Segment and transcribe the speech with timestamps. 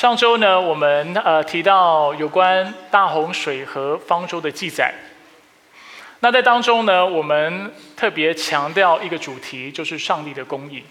[0.00, 4.94] 上周呢，我们呃提到有关大洪水和方舟的记载。
[6.20, 10.82] 那在当中呢，我们特别强调一个主题，就是上帝的公义。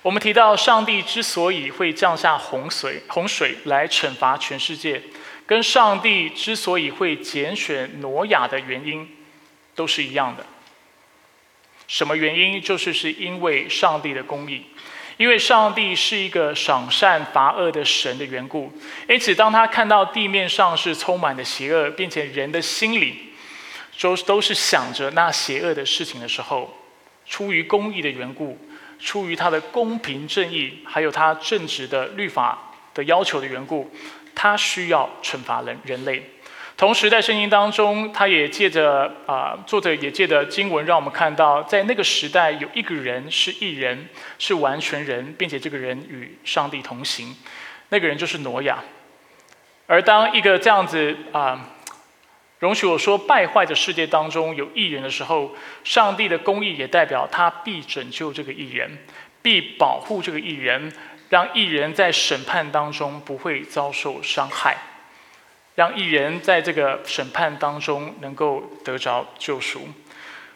[0.00, 5.02] 我们提到上帝之所以会降下洪水，洪水来惩罚全世界，
[5.44, 9.06] 跟上帝之所以会拣选挪亚的原因，
[9.74, 10.46] 都是一样的。
[11.86, 12.62] 什么原因？
[12.62, 14.64] 就是是因为上帝的公义，
[15.16, 18.72] 因为上帝是一个赏善罚恶的神的缘故。
[19.08, 23.22] 因此，当他看到地面上是充满的邪恶，并且人的心里。
[23.98, 26.76] 都都是想着那邪恶的事情的时候，
[27.24, 28.58] 出于公义的缘故，
[29.00, 33.90] 出于他的公平正义，还有他正直的律法的要求的缘故，
[34.34, 36.30] 他需要惩罚人人类。
[36.76, 44.08] 同时，在圣经当中，他也借着啊，作者也借着经文，让我们看到，在那个时代有一个人是异人，
[44.38, 47.34] 是完全人，并且这个人与上帝同行，
[47.88, 48.78] 那个人就是挪亚。
[49.86, 51.70] 而当一个这样子啊。
[52.58, 55.54] 容许我说，败坏的世界当中有艺人的时候，
[55.84, 58.96] 上帝的公义也代表他必拯救这个艺人，
[59.42, 60.90] 必保护这个艺人，
[61.28, 64.74] 让艺人在审判当中不会遭受伤害，
[65.76, 69.88] 让艺人在这个审判当中能够得着救赎。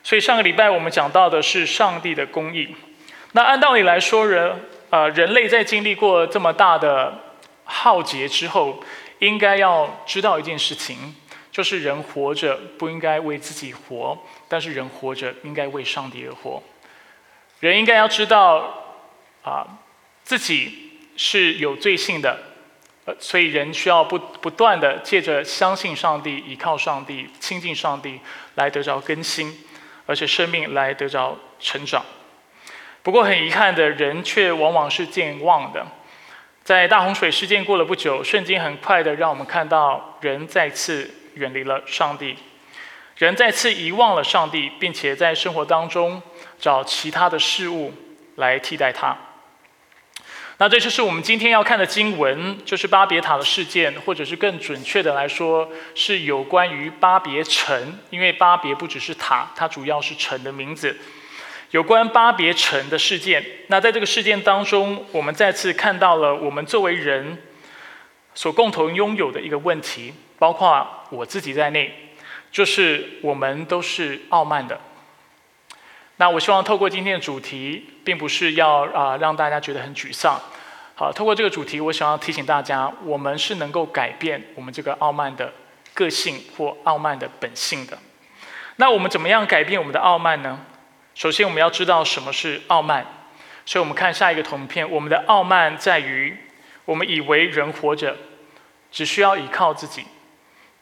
[0.02, 2.74] 所以上个礼拜我们讲到的是上帝的公义。
[3.32, 4.60] 那按道理来说，人
[4.90, 7.16] 呃人类在经历过这么大的
[7.62, 8.82] 浩劫之后，
[9.20, 11.14] 应该要知道一件事情。
[11.52, 14.16] 就是人活着不应该为自己活，
[14.48, 16.62] 但是人活着应该为上帝而活。
[17.58, 18.72] 人应该要知道，
[19.42, 19.66] 啊，
[20.22, 22.38] 自己是有罪性的，
[23.04, 28.20] 呃，所以人需要不不断的借着相信上帝、依靠上帝、亲近上帝
[28.56, 29.64] 来得着更新，
[30.06, 32.04] 而且生命来得着成长。
[33.02, 35.86] 不过很遗憾的，人却往往是健忘的。
[36.62, 41.14] 在大洪水事件过了不久，圣经很快的让我们看到人再次。
[41.34, 42.36] 远离了上帝，
[43.16, 46.20] 人再次遗忘了上帝，并且在生活当中
[46.58, 47.94] 找其他的事物
[48.34, 49.16] 来替代他。
[50.62, 57.98] 那这就是我们今天要看的经文，就是巴别塔的事件，或者是更准确的来说，是有关于巴别城。
[58.10, 60.94] 因为巴别不只是塔，它主要是城的名字。
[61.70, 67.38] 有关巴别城的事件，那在这个事件当中，我们再次看到了我们作为人
[68.34, 70.12] 所共同拥有的一个问题。
[70.38, 72.12] 包括我自己在内，
[72.52, 74.78] 就是我们都是傲慢的。
[76.20, 80.38] 那我希望透过今天的主题，并不是要啊让大家觉得很沮丧。
[80.94, 85.50] 好，透过这个主题，我想要提醒大家，我们是能够改变我们这个傲慢的
[85.94, 87.98] 个性或傲慢的本性的。
[88.76, 90.60] 那我们怎么样改变我们的傲慢呢？
[91.14, 93.06] 首先，我们要知道什么是傲慢。
[93.64, 96.36] 所以我们看下一个图片，我们的傲慢在于，
[96.84, 98.14] 我们以为人活着
[98.92, 100.04] 只需要依靠自己。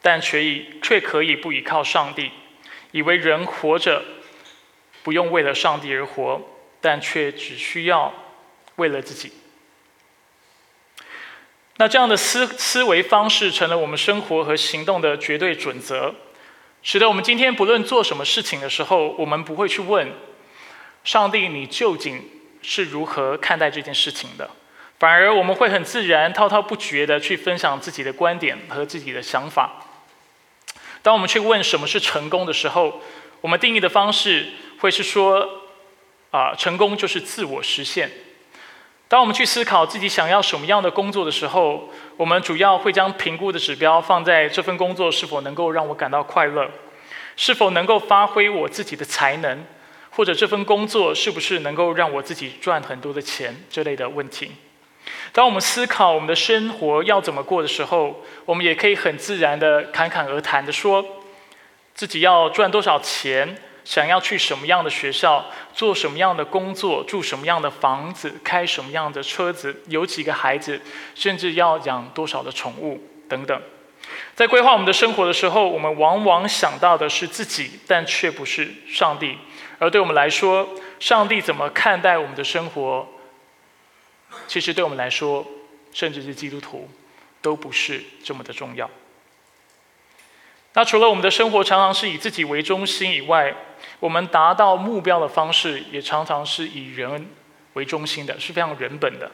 [0.01, 2.29] 但却以却可以不依靠上帝，
[2.91, 4.03] 以为人活着
[5.03, 6.41] 不用为了上帝而活，
[6.81, 8.13] 但却只需要
[8.75, 9.31] 为了自己。
[11.77, 16.13] 那这样的思思维方式成了我们生活和行动的绝对准则，
[16.83, 20.11] 使得我们今天不论做什么事情的时候，我们不会去问
[21.05, 22.21] 上帝你究竟
[22.61, 24.49] 是如何看待这件事情的，
[24.99, 29.85] 反而我们会很自然、滔滔不绝的去分享自己的观点和自己的想法。
[31.01, 33.01] 当我们去问什么是成功的时候，
[33.39, 34.49] 我们定义的方式
[34.79, 35.47] 会是说，
[36.31, 38.09] 啊，成功就是自我实现。
[39.07, 46.69] 当我们去思考自己想要什么样的工作的时候，我们主要会将评估的指标放在这份工作是否能够让我感到快乐，
[47.35, 49.65] 是否能够发挥我自己的才能，
[50.11, 54.51] 或者这份工作是不是能够让我自己赚很多的钱这类的问题。
[55.31, 61.03] 当我们思考我们的生活要怎么过的时候，我们也可以很自然的侃侃而谈的说，
[61.95, 70.79] 自己要赚多少钱，想要去什么样的学校，做什么样的工作，住什么样的房子，开什么样的车子，有几个孩子，
[71.15, 73.61] 甚至要养多少的宠物等等。
[74.35, 79.37] 在规划我们的生活的时候，我们往往想到的是自己，但却不是上帝。
[79.77, 80.67] 而对我们来说，
[80.99, 83.07] 上帝怎么看待我们的生活？
[84.47, 85.45] 其实对我们来说，
[85.91, 86.89] 甚至是基督徒，
[87.41, 88.89] 都不是这么的重要。
[90.79, 93.53] 那除了我们的生活常常是以自己为中心以外，
[93.99, 97.27] 我们达到目标的方式也常常是以人
[97.73, 99.29] 为中心的，是非常人本的。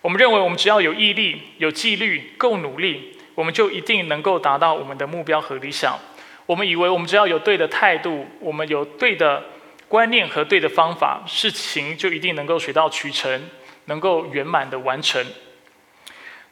[0.00, 5.98] 我们认为，我们只要有毅力、有纪律、够努力，我们就一定能够达到我们的目标和理想。
[6.46, 9.42] 我们以为，我们只要有对的态度，我们有对的
[9.88, 13.42] 观念和对的方法，事情就一定能够水到渠成。
[13.86, 15.26] 能够圆满的完成。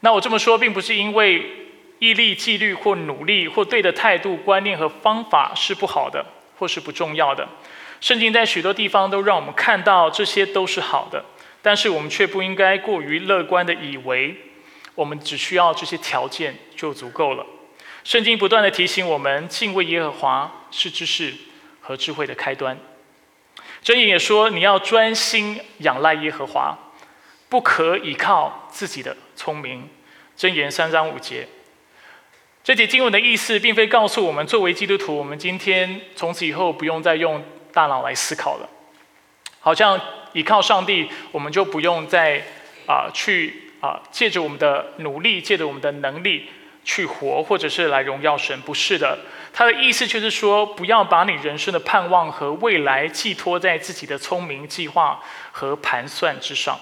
[0.01, 1.64] 那我这么说，并不是因为
[2.05, 6.23] 毅力、纪律或努力或对的态度、观念和方法是不好的，
[6.59, 7.49] 或是不重要的。
[8.01, 11.25] 圣经在许多地方都让我们看到这些都是好的，
[11.63, 14.37] 但是我们却不应该过于乐观的以为
[14.95, 17.47] 我们只需要这些条件就足够了。
[18.05, 21.33] 圣经不断的提醒我们，敬畏耶和华是知识
[21.81, 22.79] 和智慧的开端。
[23.83, 26.77] 箴言也说，你要专心仰赖耶和华，
[27.49, 29.89] 不可倚靠自己的聪明。
[30.37, 31.49] 箴言三章五节。
[32.65, 37.45] 这节经文的意思，并非告诉我们，作为基督徒，我们今天从此以后不用再用
[37.75, 38.67] 大脑来思考了。
[39.61, 40.01] 好像
[40.33, 42.43] 依靠上帝，我们就不用再
[42.87, 46.49] 啊去啊借着我们的努力，借着我们的能力。
[46.87, 49.19] 去活，或者是来荣耀神，不是的。
[49.55, 55.19] 他的意思就是说，不要把你人生的盼望和未来寄托在自己的聪明计划
[55.51, 56.79] 和盘算之上。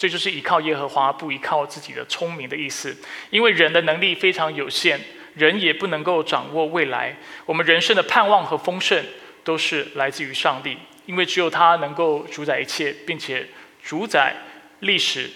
[0.00, 2.96] 这就是依靠耶和华，不依靠自己的聪明的意思。
[3.28, 4.98] 因为人的能力非常有限，
[5.34, 7.14] 人也不能够掌握未来。
[7.44, 9.04] 我们人生的盼望和丰盛
[9.44, 13.46] 都是来自于上帝，因为只有他能够主宰一切，并且
[13.82, 14.34] 主宰
[14.78, 15.28] 历史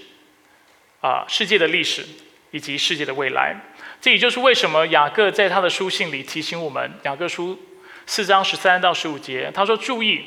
[1.02, 2.02] 啊世界的历史
[2.50, 3.54] 以及世界的未来。
[4.00, 7.60] 这也就是为什么雅各在他的书信里提醒我们，雅各书
[8.06, 10.24] 四章十三到十五节，他说：“注意，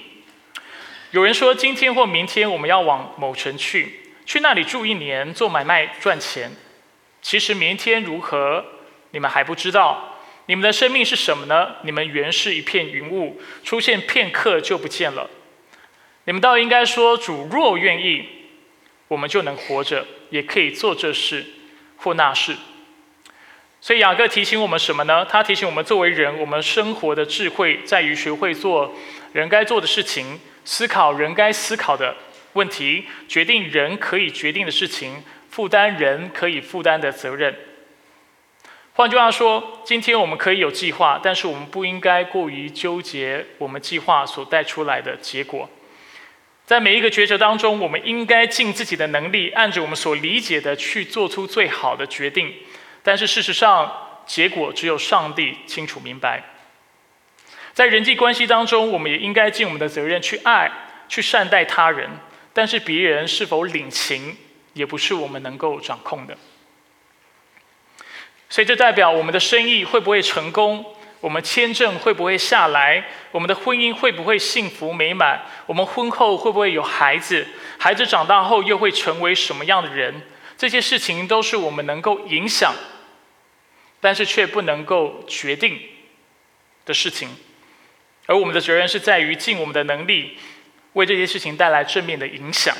[1.10, 6.52] 有人说今天或明天我们要往某城去，去那里住一年，做买卖赚钱。
[7.22, 8.64] 其实明天如何，
[9.12, 10.18] 你们还不知道。
[10.48, 11.78] 你们的生命是什么呢？
[11.84, 15.30] 你们原是一片云雾，出现片刻就不见了。
[16.26, 18.26] 你们倒应该说：主若愿意，
[19.08, 21.46] 我们就能活着，也可以做这事
[21.96, 22.58] 或那事。”
[23.80, 25.24] 所以雅各提醒我们什么呢？
[25.24, 28.94] 他提醒我们，作为人，我们生活的智慧在于学会做
[29.32, 32.14] 人该做的事情，思考人该思考的
[32.58, 37.56] 问题，决定人可以决定的事情，负担人可以负担的责任。
[38.94, 45.70] 换句话说，今天我们可以有计划，但是我们不应该过于纠结我们计划所带出来的结果。
[46.66, 52.52] 在每一个抉择当中，我们应该尽自己的能力，按着我们所理解的去做出最好的决定。
[53.04, 56.44] 但是事实上，结果只有上帝清楚明白。
[57.74, 60.72] 在人际关系当中，我们也应该尽我们的责任去爱、
[61.08, 62.10] 去善待他人。
[62.58, 64.36] 但是别人是否领情，
[64.74, 66.36] 也不是我们能够掌控的。
[68.50, 70.84] 所以这代表我们的生意会不会成功，
[71.20, 77.46] 我们签证会不会下来，我们的婚姻会不会幸福美满，我们婚后会不会有孩子，
[77.78, 80.24] 孩子长大后又会成为什么样的人？
[80.58, 82.74] 这些事情都是我们能够影响。
[84.00, 85.80] 但是却不能够决定
[86.86, 87.30] 的事情，
[88.26, 90.40] 而我们的责任是在于尽我们的能力，
[90.98, 92.76] 为这些事情带来正面的影响，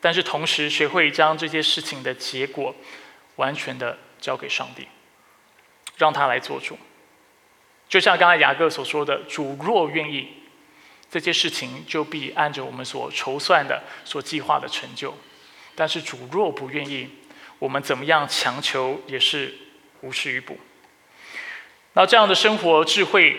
[0.00, 2.74] 但是同时学会将这些事情的结果
[3.36, 4.86] 完全的交给上帝，
[5.98, 6.78] 让他来做主。
[7.88, 10.28] 就像刚才雅各所说的：“主若愿意，
[11.10, 15.10] 这些事情就必按着我们所筹算的、所计划的成就；
[15.74, 17.08] 但是主若不愿意，
[17.58, 19.54] 我们怎么样强求也是。”
[20.02, 20.58] 无事于补。
[21.92, 23.38] 那这样的生活智慧，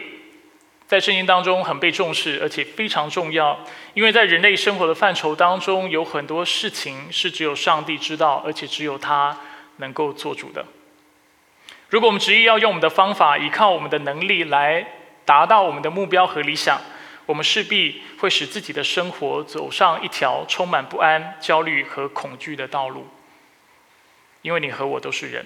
[0.91, 3.57] 在圣经当中很被重视，而且非常重要。
[3.93, 9.37] 因为在人类生活的范畴当中，有很多事情是只有上帝知道，而且只有他
[9.77, 10.65] 能够做主的。
[11.87, 14.85] 如果我们执意要用我们的方法，依靠我们的能力来
[15.23, 16.81] 达到我们的目标和理想，
[17.25, 23.07] 我们势必会使自己的生活走上一条充满不安、焦虑和恐惧的道路。
[24.41, 25.45] 因为你和我都是人。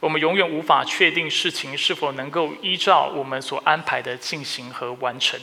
[0.00, 5.38] 我们永远无法确定事情是否能够依照我们所安排的进行和完成，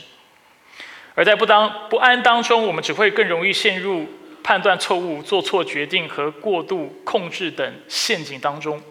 [1.13, 4.07] 而在不当不安当中，我们只会更容易陷入
[4.43, 8.81] 判断错误、做错决定和过度控制等陷阱当中。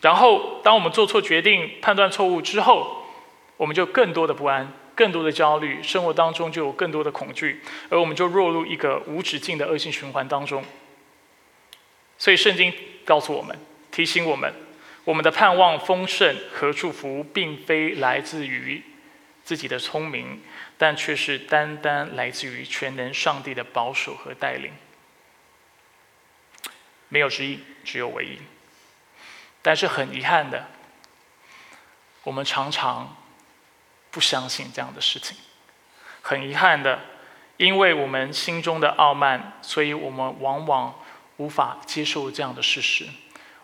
[0.00, 3.04] 然后，当我们做错决定、判断错误之后，
[3.58, 7.60] 我们就更多的不安、更多的焦虑，生活当中就有更多的恐惧，
[7.90, 10.64] 而我们就落入一个无止境的恶性循环当中。
[12.16, 12.72] 所以，圣经
[13.04, 13.58] 告诉我们，
[13.90, 14.52] 提醒我们。
[15.06, 18.82] 我们的盼望、丰盛和祝福，并非来自于
[19.44, 20.42] 自己的聪明，
[20.76, 24.72] 但却是单单来自于全能上帝的保守和带领。
[27.08, 28.38] 没有之一，只有唯一。
[29.62, 30.66] 但是很遗憾的，
[32.24, 33.16] 我们常常
[34.10, 35.36] 不相信这样的事情。
[36.20, 36.98] 很遗憾的，
[37.58, 40.98] 因为我们心中的傲慢，所以我们往往
[41.36, 43.06] 无法接受这样的事实。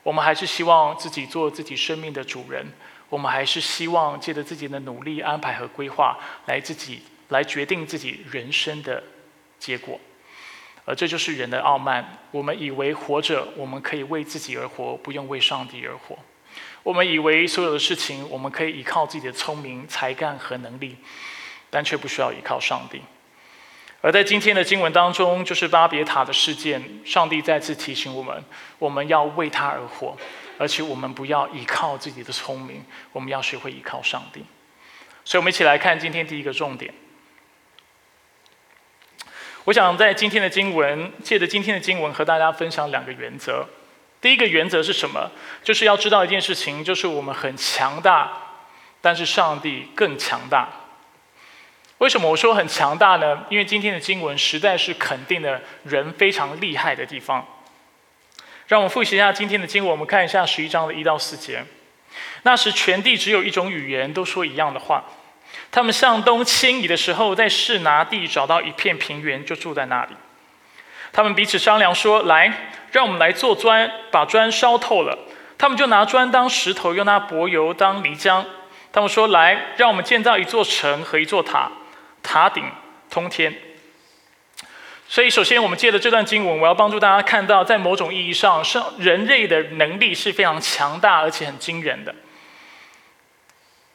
[0.02, 2.66] 我们还是希望自己做自己生命的主人，
[3.08, 9.02] 我们还是希望借着自己的努力、安排和规划，来自己来决定自己人生的
[9.58, 10.00] 结果。
[10.84, 12.18] 而这就是人的傲慢。
[12.32, 16.18] 我们以为活着，我们可以为自己而活，不用为上帝而活。
[16.82, 20.96] 我们以为所有的事情，我们可以依靠自己的聪明、才干和能力，
[21.70, 23.00] 但却不需要依靠上帝。
[24.02, 28.44] 而在今天的经文当中，就是巴别塔的事件，上帝再次提醒我们：
[28.80, 30.16] 我们要为他而活，
[30.58, 34.44] 而且我们不要依靠自己的聪明，我们要学会依靠上帝。
[35.24, 36.92] 所以，我们一起来看今天第一个重点。
[39.64, 43.64] 我想在今天的经文，借着今天的经文和大家分享两个原则。
[44.20, 45.30] 第一个原则是什么？
[45.62, 48.32] 就是要知道一件事情，就是我们很强大，
[49.00, 50.68] 但是上帝更强大。
[52.02, 53.44] 为什么我说很强大呢？
[53.48, 57.46] 因为今天的经文实在是肯定了人非常厉害的地方。
[58.66, 61.64] 让我们复习一下今天的经文，我们看一下十一章的一到四节。
[62.42, 65.04] 那时全地只有一种语言，都说一样的话。
[65.70, 70.16] 他们向东迁移的时候，在士拿地找到一片平原，就住在那里。
[71.12, 72.52] 他们彼此商量说：“来，
[72.90, 75.16] 让我们来做砖，把砖烧透了。
[75.56, 78.44] 他们就拿砖当石头，又拿柏油当泥浆。
[78.90, 81.70] 他们说：来，让我们建造一座城和一座塔，
[82.22, 82.64] 塔顶
[83.10, 83.54] 通天。
[85.08, 92.14] 所以，首先我们借着这段经文，我要帮助大家看到，在某种意义上，是人类的能力是非常强大而且很惊人的。”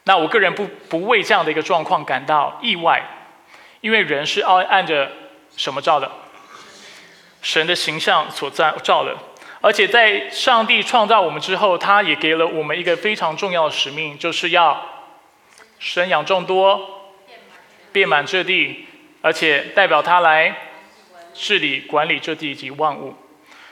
[0.05, 3.03] 那我个人不不为这样的一个状况感到意外，
[3.81, 5.11] 因为人是按按着
[5.55, 6.11] 什么照的？
[7.41, 9.15] 神的形象所造造的，
[9.61, 14.85] 而且在上帝创造我们之后，他也给了我们一个非常重要的使命，就是要
[15.79, 16.96] 生养众多，
[17.97, 18.85] 遍满这地，
[19.23, 20.55] 而且代表他来
[21.33, 23.15] 治理管理这地及万物。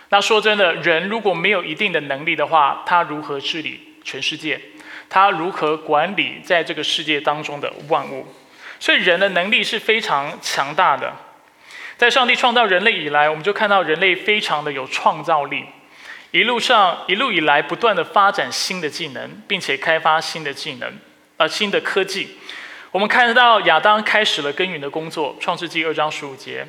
[0.10, 4.60] 那说真的，人如果没有一定的能力的话，他如何治理全世界？
[5.12, 8.26] 他如何管理在这个世界当中的万物？
[8.80, 11.14] 所以人的能力是非常强大的。
[11.96, 15.66] 在上帝创造人类以来，我们就看到人类非常的有创造力，
[16.32, 20.92] 一路上一路以来不断的发展新的技能，并且开发新的技能，
[21.38, 22.40] 呃，新的科技。
[22.96, 26.66] 我们看到亚当开始了耕耘的工作，《创世纪》二章十五节。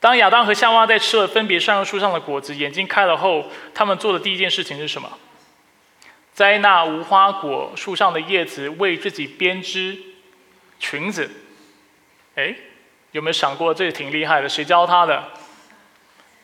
[0.00, 3.44] 当亚当和夏娃在吃了分别善恶树上的果子，眼睛开了后，
[3.74, 5.18] 他们做的第一件事情是什么？
[6.34, 9.94] 摘那无花果树上的叶子，为自己编织
[10.80, 11.30] 裙子。
[12.36, 12.54] 哎，
[13.12, 14.48] 有没有想过这挺厉害的？
[14.48, 15.22] 谁教他的？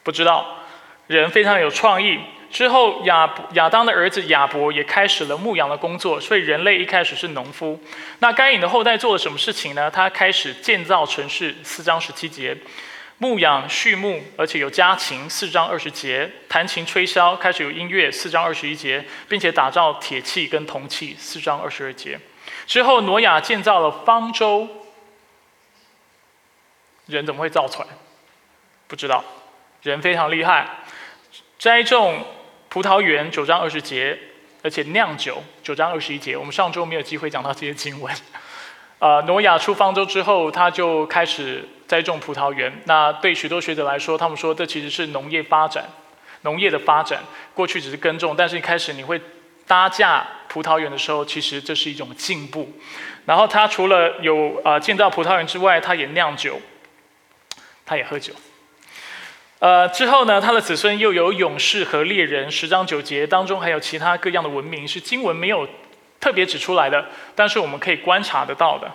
[0.02, 0.59] 不知道。
[1.07, 2.21] 人非常有创意。
[2.54, 6.20] 之后亚亚当的儿子亚伯也开始了牧羊的工作。
[6.20, 7.82] 所以人类一开始是农夫。
[8.20, 9.90] 那该隐的后代做了什么事情呢？
[9.90, 11.52] 他开始建造城市。
[11.64, 12.56] 四章十七节。
[13.18, 22.20] 牧养畜牧，而且有家禽，四章二十节；弹琴吹箫，开始有音乐，四章二十一节，并且打造铁器跟铜器，四章二十二节。
[22.66, 24.68] 之后，挪亚建造了方舟。
[27.06, 27.84] 人怎么会造船？
[28.87, 29.25] 不知道。
[29.82, 30.68] 人非常厉害。
[31.58, 32.25] 栽种
[32.75, 34.19] 葡萄园，九章二十节，
[34.61, 36.37] 而且酿酒，九章二十一节。
[36.37, 38.12] 我们上周没有机会讲到这些经文。
[38.99, 41.69] 呃，挪亚出方舟之后，他就开始。
[41.87, 45.85] 栽种葡萄园，那对许多学者来说，他们说这其实是农业发展，
[46.43, 47.23] 农业的发展。
[47.52, 49.21] 过去只是耕种，但是一开始你会
[49.69, 52.73] 搭架葡萄园的时候，其实这是一种进步。
[53.26, 56.61] 然后他除了有呃建造葡萄园之外，他也酿酒，
[57.87, 58.33] 他也喝酒。
[59.61, 65.66] 呃，之后呢，他的子孙又有勇士和猎人，十章九节当中还有其他各样的文明，是经文没有
[66.20, 68.90] 特别指出来的，但是我们可以观察得到的。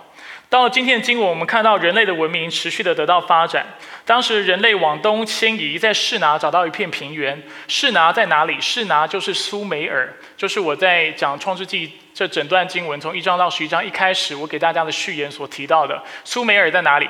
[0.47, 3.65] 到了今天的经文，我们看到人类的文明持续的得到发展。
[4.03, 7.41] 当时人类往东迁移，在士拿找到一片平原。
[7.67, 8.59] 士拿在哪里？
[8.59, 16.03] 士拿就是苏美尔，就是我在讲创世纪这整段经文，从一章到十一章一开始，我给大家的序言所提到的。
[16.23, 17.07] 苏美尔在哪里？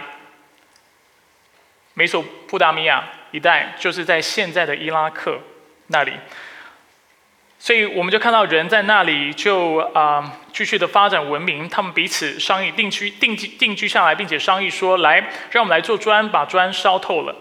[1.94, 5.40] 美索不达米亚一带，就是在现在的伊拉克
[5.88, 6.14] 那里。
[7.62, 15.20] 所以我们就看到人在那里就啊继续的发展文明，他们彼此商议定居定居定居下来，并且商议说来
[15.52, 17.36] 让我们来做砖，把砖烧透了。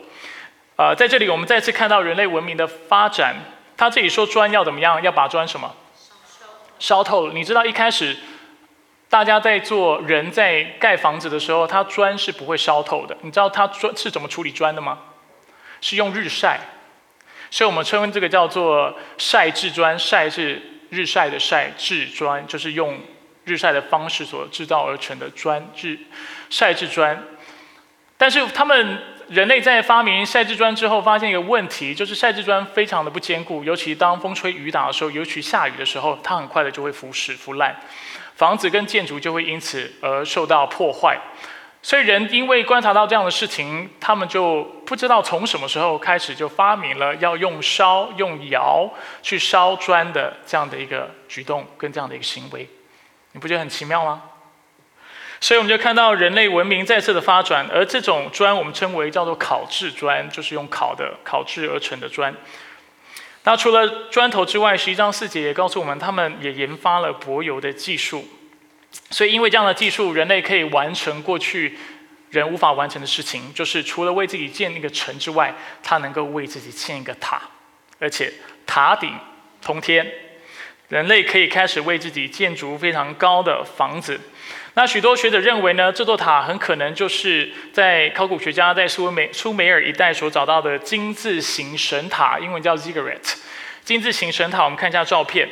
[0.75, 3.37] 啊，在这里我们再次看到人类文明的发展。
[3.77, 5.01] 他这里说砖要怎么样？
[5.03, 5.73] 要把砖什么？
[6.81, 7.33] 烧透了。
[7.33, 8.17] 你知道一开始
[9.09, 13.17] 大家在做人在盖房子的时候，他砖是不会烧透的。
[13.23, 14.99] 你知道他砖是怎么处理砖的吗？
[15.81, 16.61] 是用日晒。
[17.51, 23.01] 所以我们称这个叫做晒制砖，晒是日晒的晒，制砖就是用
[23.45, 25.99] 日晒的方式所制造而成的砖，日
[26.51, 27.23] 晒制砖。
[28.19, 37.75] 但是他们人类在发明晒制砖之后，发现一个问题，就是晒制砖非常的不坚固，尤其当风吹雨打的时候，尤其下雨的时候，它很快的就会腐蚀腐烂，
[38.35, 41.19] 房子跟建筑就会因此而受到破坏。
[41.81, 48.91] 所以人因为观察到这样的事情，他们就不知道从什么时候开始就发明了要用烧、用窑
[49.23, 52.69] 去烧砖的这样的一个举动跟这样的一个行为，
[53.33, 54.23] 你不觉得很奇妙吗？
[55.41, 62.35] 所以我们就看到人类文明再次的发展，而这种砖我们称为叫做烤制砖，就是用烤的烤制而成的砖。
[63.45, 68.27] 那除了砖头之外，十一章四节也告诉我们，他们也研发了柏油的技术。
[69.11, 71.79] 所以因为这样的技术，人类可以完成过去
[72.31, 77.41] 人无法完成的事情，就是除了为自己建一个城之外，他能够为自己建一个塔，
[77.99, 78.33] 而且
[78.67, 79.15] 塔顶
[79.63, 80.07] 通天，
[80.89, 84.21] 人类可以开始为自己建筑非常高的房子。
[84.75, 93.35] 那许多学者认为呢，这座塔很可能就是在考古学家在苏美苏美尔一带所找到的金字形神塔，英文叫 ziggurat。
[93.85, 95.49] 金字形神塔，我们看一下照片。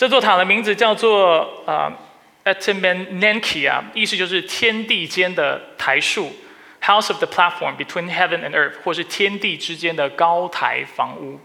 [0.00, 1.92] 这座塔的名字叫做啊
[2.44, 6.34] a t m a n n a n k i 啊，意思就是天地间的台树
[6.80, 11.38] ，House of the platform between heaven and earth，或是天地之间的高台房屋。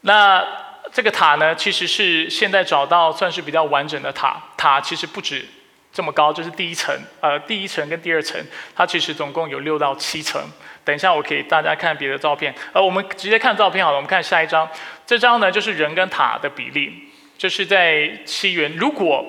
[0.00, 0.44] 那
[0.92, 4.42] 这个塔呢，其实是现在找到算是比较完整的塔。
[4.56, 5.46] 塔其实不止
[5.92, 8.44] 这么高，就是第一层，呃，第一层跟第二层，
[8.74, 10.42] 它其实总共有六到七层。
[10.86, 12.54] 等一下，我给大家看别的照片。
[12.72, 13.96] 呃，我们直接看照片好了。
[13.96, 14.68] 我们看下一张，
[15.04, 18.72] 这张呢就是人跟塔的比例，就是在西元。
[18.76, 19.26] 如果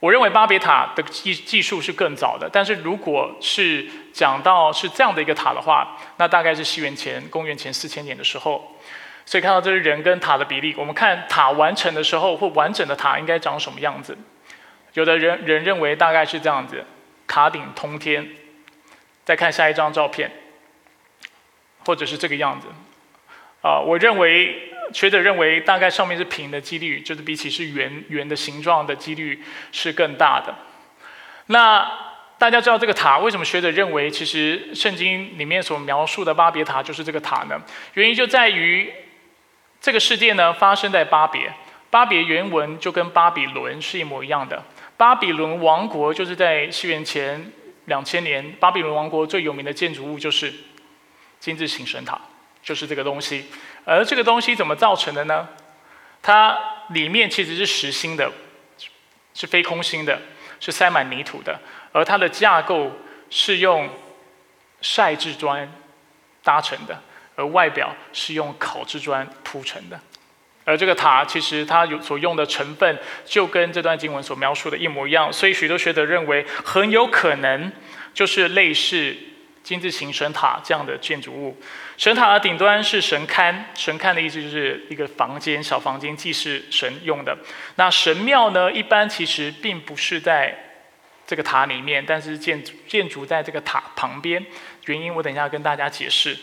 [0.00, 8.76] 我认为巴别塔的技技术是更早的，但是如果是讲到是这样的一个塔的话，那大概是西元前公元前四千年的时候。
[9.24, 14.18] 所以看到这是人跟塔的比例，我们看塔完成的时候或完整的塔应该长什么样子？
[14.94, 16.84] 有的人人认为大概是这样子，
[17.28, 18.28] 塔顶通天。
[19.24, 20.30] 再看下一张照片，
[21.88, 22.68] 或者是这个样子。
[23.62, 29.42] 啊，我认为学者认为大概上面是平的几率，就是比起是圆圆的形状的几率
[29.72, 30.54] 是更大的。
[31.46, 31.90] 那
[32.36, 37.58] 大家知道这个塔为什么学者认为其实圣经里面所描述的巴别塔就是这个塔呢？
[37.94, 38.92] 原因就在于。
[39.80, 41.54] 这个世界呢，发生在巴别。
[41.88, 44.60] 巴别原文就跟巴比伦是一模一样的。
[44.96, 47.52] 巴比伦王国就是在西元前
[47.84, 50.52] 两千年，巴比伦王国最有名的建筑物就是
[51.40, 52.20] 金字形神塔，
[52.62, 53.46] 就是这个东西。
[53.84, 55.48] 而这个东西怎么造成的呢？
[56.22, 56.58] 它
[56.90, 58.30] 里面其实是实心的，
[59.34, 60.20] 是非空心的，
[60.60, 61.58] 是塞满泥土的。
[61.92, 62.92] 而它的架构
[63.30, 63.88] 是用
[64.80, 65.70] 晒制砖
[66.42, 67.02] 搭成的。
[67.38, 70.00] 而外表是用烤制砖铺成的，
[70.64, 77.70] 而这个塔其实它有所用的成分就跟这段经文所描述的一模一样，所以许多学者认为很有可能
[78.12, 79.16] 就是类似
[79.68, 81.54] 金字形神塔这样的建筑物。
[81.98, 87.36] 神塔的顶端是神龛，神龛的意思就是一个房间，小房间，既是神用的。
[87.74, 90.56] 那神庙呢，一般其实并不是在
[91.26, 94.42] 这个塔里面，但是建建筑在这个塔旁边。
[94.86, 96.34] 原因我等一下跟大家解释。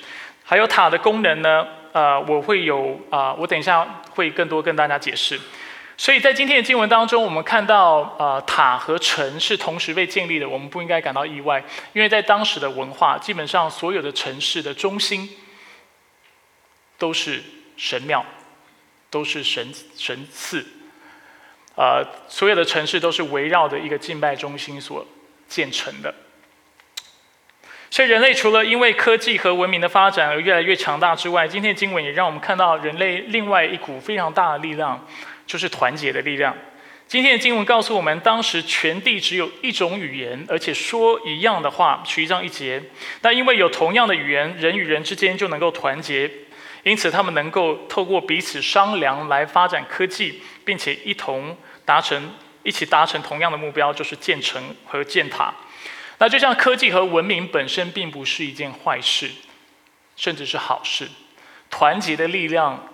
[0.44, 1.66] 还有塔的功能呢？
[1.94, 5.40] 呃，我会有啊，我等一下会更多跟大家解释。
[5.98, 15.30] 所以在今天的经文当中，我们看到呃，塔和城是同时被建立的，我们不应该感到意外，因为在当时的文化，基本上所有的城市的中心
[16.98, 17.42] 都是
[17.78, 18.26] 神庙，
[19.10, 20.66] 都是神神寺，
[21.76, 25.08] 呃，所有的城市都是围绕着一个敬拜中心所
[25.48, 26.14] 建成的。
[27.90, 35.08] 所以，人类除了因为科技和文明的发展而越来越强大之外，今天的经文也让我们看到人类另外一股非常大的力量，
[35.46, 36.56] 就是团结的力量。
[37.08, 42.82] 今天的经文告诉我们，当时全地只有一种语言，而且说一样的话，取一章一节。
[43.22, 46.30] 但因为有同样的语言，人与人之间就能够团结，
[46.82, 51.56] 因此他们能够透过彼此商量来发展科技，并且一同
[51.86, 55.54] 达成一起达成同样的目标，就是建成和建塔。
[56.18, 59.30] 那就像科技和文明本身并不是一件坏事，
[60.16, 61.08] 甚至是好事。
[61.70, 62.88] 团结的力量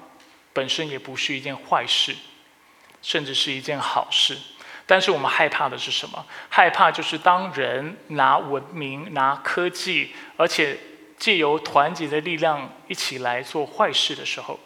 [0.52, 2.14] 本身也不是一件坏事，
[3.02, 4.38] 甚至是一件好事。
[4.86, 6.26] 但是我们害怕的是什么？
[6.50, 10.78] 害怕就是当人拿文明、拿科技，而且
[11.18, 14.60] 借由团结的力量一起来做坏事的时候，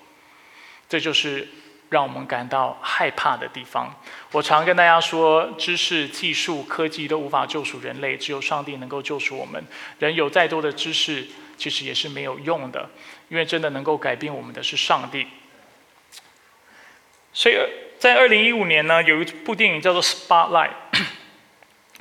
[0.89, 1.47] 这就是。
[1.89, 3.93] 让我们感到害怕的地方。
[4.31, 9.63] 我常跟大家说，知识、技术、科技都无法救赎人类，只有上帝能够救赎我们。
[9.99, 12.89] 人有再多的知识，其实也是没有用的，
[13.29, 15.27] 因为真的能够改变我们的是上帝。
[17.31, 17.55] 所以
[17.97, 20.69] 在二零一五年呢，有一部电影叫做《Spotlight》，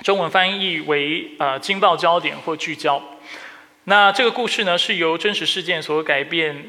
[0.02, 3.02] 中文翻译为“呃惊爆焦点”或“聚焦”。
[3.84, 6.64] 那这个故事呢，是由真实事件所改变。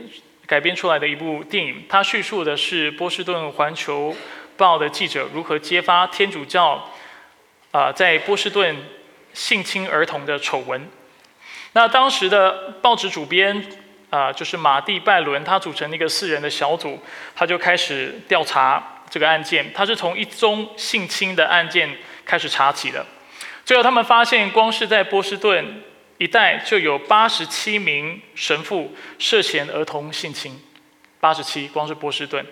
[0.48, 4.16] 改编出来的一部电影，它叙述的是波士顿环球
[4.56, 6.88] 报的记者如何揭发天主教
[7.72, 8.76] 啊在波士顿
[9.34, 10.88] 性侵儿童的丑闻。
[11.72, 13.66] 那当时的报纸主编
[14.12, 17.00] 啊，就是马蒂拜伦，他组成一个四人的小组，
[17.36, 19.72] 他就开始调查这个案件。
[19.74, 23.06] 他是从一宗性侵的案件开始查起的，
[23.63, 25.84] 最后他们发现，光是在波士顿
[26.18, 30.60] 一带就有八十七名神父涉嫌儿童性侵。
[31.20, 32.46] 八十七，光是波士顿。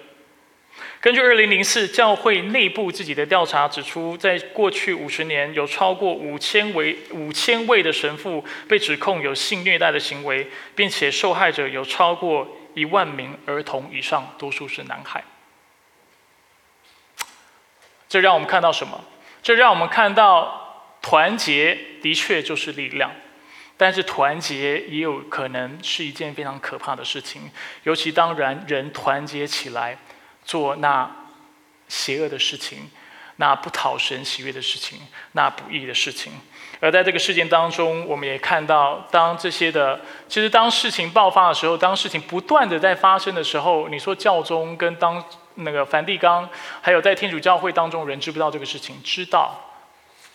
[1.00, 15.24] 根据二零零四教会内部自己的调查指出，在过去五十年，有超过五千位五千位的神父被指控有性虐待的行为，并且受害者有超过一万名儿童以上，多数是男孩。
[18.14, 19.04] 这让我们看到什么？
[19.42, 23.10] 这让我们看到团结的确就是力量。
[23.76, 27.50] 但是团结也有可能是一件非常可怕的事情，
[27.82, 29.98] 尤其当然人团结起来
[30.46, 31.10] 做那
[31.88, 32.92] 邪恶的事情、
[33.38, 35.00] 那不讨神喜悦的事情、
[35.32, 36.34] 那不义的事情。
[36.84, 45.24] 而在这个事件当中，我们也看到，当这些的，其实当事情爆发的时候，当事情不断的在发生的时候，你说教宗跟当
[45.56, 46.50] 那个梵蒂冈，
[46.82, 49.02] 还有在天主教会当中人知不知道这个事情？
[49.02, 49.58] 知道，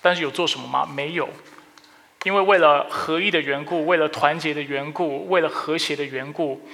[0.01, 0.89] 但是有做什么吗？
[0.91, 1.29] 没有。
[2.25, 6.67] 因为为了合一的缘故，为了团结的缘故，为了和谐的缘故，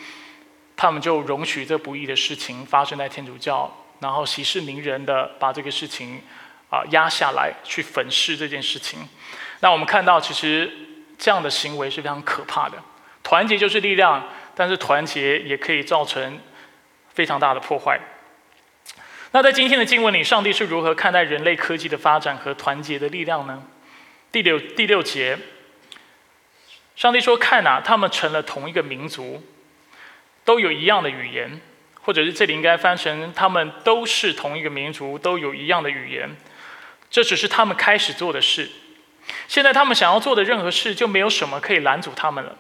[0.77, 6.23] 他们就容许这不义的事情发生在天主教，然后息事宁人的把这个事情
[6.71, 9.01] 啊压下来，去粉饰这件事情。
[9.65, 10.71] 那我们看到，其实
[11.17, 12.77] 这样的行为是非常可怕的。
[13.23, 16.39] 团结就是力量，但是团结也可以造成
[17.15, 17.99] 非常大的破坏。
[19.31, 23.63] 那在今天的经文里，上帝是如何看待人类科技的发展和团结的力量呢？
[24.31, 25.39] 第六第六节，
[26.95, 29.43] 上帝说：“看呐，他们成了同一个民族，
[30.45, 31.59] 都有一样的语言，
[32.03, 36.37] 或者是这里应该翻成他们都是同一个民族，都有一样的语言。
[37.09, 38.71] 这只是他们开始做的事。
[39.49, 42.57] 现在他们想要做的任何事，就没有什么可以拦阻他们了。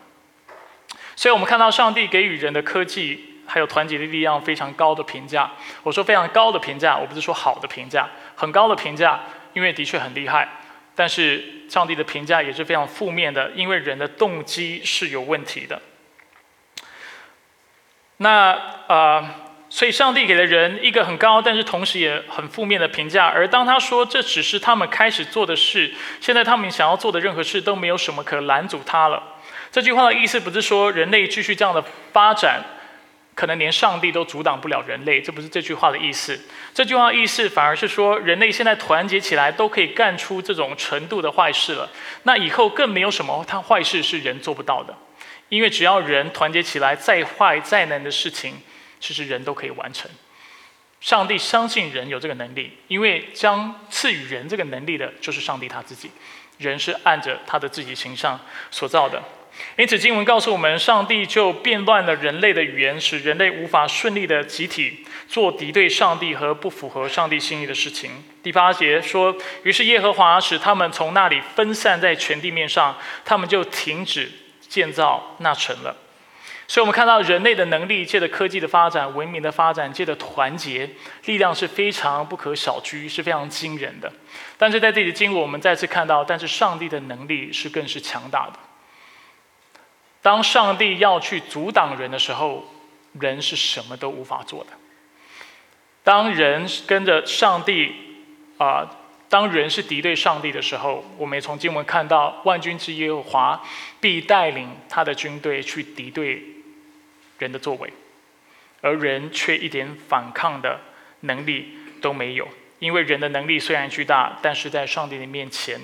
[1.16, 5.50] 所以，我们看到上帝给予人的科技还有团结的力量非常高的评价。
[5.82, 9.20] 我说非常高的评价，我不是说好的评价，很高的评价，
[9.52, 10.48] 因为的确很厉害。”
[10.96, 15.82] 但是上帝的评价也是非常负面的，因为人的动机是有问题的。
[18.18, 18.52] 那
[18.86, 19.34] 啊，
[19.74, 23.26] 所以上帝给了人一个很高，但是同时也很负面的评价。
[23.26, 29.20] 而当他说这只是他们开始做的事，现在他们想要做的任何事都没有什么可拦阻他了。
[29.72, 32.62] 这句话的意思不是说人类继续这样的发展。
[33.34, 36.40] 可能连上帝都阻挡不了人类，这不是这句话的意思。
[36.72, 41.90] 这句话意思反而是说，人类现在团结起来都可以干出这种程度的坏事了。
[42.22, 44.96] 那以后更没有什么他坏事是人做不到的，
[45.48, 48.54] 因为只要人团结起来，再坏再难的事情，
[49.04, 50.10] 其实人都可以完成。
[50.98, 56.10] 上帝相信人有这个能力，因为将赐予人这个能力的就是上帝他自己。
[56.56, 58.40] 人是按着他的自己形象
[58.70, 59.22] 所造的。
[59.76, 68.24] 因此，经文告诉我们，上帝就变乱了人类的语言，使人类无法顺利的集体做敌对上帝和不符合上帝心意的事情。
[68.42, 74.32] 第八节说：“于是耶和华使他们从那里分散在全地面上，他们就停止
[74.66, 75.94] 建造那城了。”
[76.66, 80.88] 所以，我们看到人类的能力，借着科技的发展、文明的发展，借着团结，
[81.26, 84.10] 力量是非常不可小觑，是非常惊人的。
[84.56, 88.54] 但是，在这里的经文，我们再次看到，但是上帝的能力是更是强大的。
[90.22, 92.64] 当上帝要去阻挡人的时候，
[93.20, 94.70] 人是什么都无法做的。
[96.02, 97.94] 当人跟着上帝
[98.56, 98.88] 啊，
[99.28, 103.62] 当人是敌对上帝的时候，我们也从经文看到，万军之耶和华
[104.00, 106.42] 必带领他的军队去敌对
[107.38, 107.92] 人的作为，
[108.80, 110.80] 而人却一点反抗的
[111.20, 115.80] 能力都没有，因为人的能力虽然巨大，但是在上帝的面前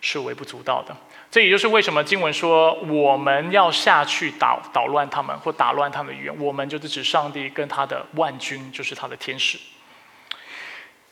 [0.00, 0.96] 是微不足道的。
[1.30, 6.40] 这也就是为什么经文说我们要下去捣捣乱他们或打乱他们的语言。
[6.40, 9.58] 我们就是指上帝跟他的万军，就是他的天使。